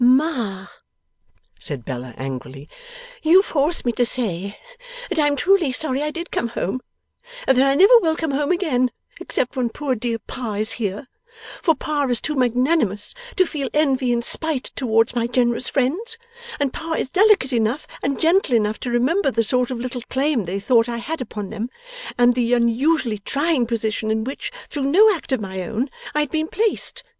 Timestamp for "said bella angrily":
1.59-2.67